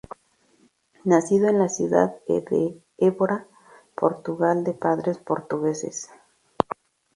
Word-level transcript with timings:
Nacido 1.03 1.47
en 1.49 1.59
la 1.59 1.69
ciudad 1.69 2.15
de 2.27 2.73
Évora, 2.97 3.45
Portugal 3.93 4.63
de 4.63 4.73
padres 4.73 5.19
portugueses. 5.19 6.09